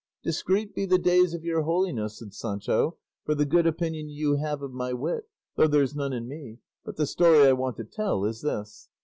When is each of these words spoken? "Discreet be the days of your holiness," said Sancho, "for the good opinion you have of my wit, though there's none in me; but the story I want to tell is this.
"Discreet 0.23 0.73
be 0.73 0.87
the 0.87 0.97
days 0.97 1.35
of 1.35 1.43
your 1.43 1.61
holiness," 1.61 2.17
said 2.17 2.33
Sancho, 2.33 2.97
"for 3.23 3.35
the 3.35 3.45
good 3.45 3.67
opinion 3.67 4.09
you 4.09 4.33
have 4.37 4.63
of 4.63 4.73
my 4.73 4.93
wit, 4.93 5.25
though 5.57 5.67
there's 5.67 5.93
none 5.95 6.11
in 6.11 6.27
me; 6.27 6.57
but 6.83 6.95
the 6.95 7.05
story 7.05 7.43
I 7.45 7.53
want 7.53 7.77
to 7.77 7.83
tell 7.83 8.25
is 8.25 8.41
this. 8.41 8.89